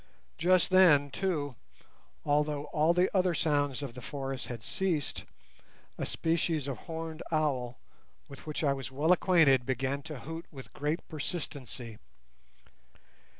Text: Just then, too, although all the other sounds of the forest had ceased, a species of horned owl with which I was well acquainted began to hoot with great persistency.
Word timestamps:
Just 0.39 0.71
then, 0.71 1.11
too, 1.11 1.53
although 2.25 2.63
all 2.73 2.91
the 2.91 3.07
other 3.15 3.35
sounds 3.35 3.83
of 3.83 3.93
the 3.93 4.01
forest 4.01 4.47
had 4.47 4.63
ceased, 4.63 5.25
a 5.95 6.07
species 6.07 6.67
of 6.67 6.75
horned 6.89 7.21
owl 7.31 7.77
with 8.27 8.47
which 8.47 8.63
I 8.63 8.73
was 8.73 8.91
well 8.91 9.11
acquainted 9.11 9.63
began 9.63 10.01
to 10.09 10.21
hoot 10.21 10.47
with 10.51 10.73
great 10.73 11.07
persistency. 11.07 11.99